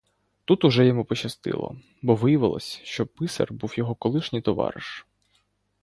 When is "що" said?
2.83-3.07